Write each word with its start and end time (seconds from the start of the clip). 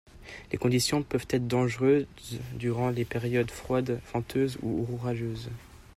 Les 0.51 0.57
conditions 0.57 1.03
peuvent 1.03 1.27
être 1.29 1.47
dangereuses 1.47 2.07
durant 2.55 2.89
les 2.89 3.05
périodes 3.05 3.51
froides, 3.51 4.01
venteuses 4.15 4.57
ou 4.63 4.87
orageuses. 4.95 5.51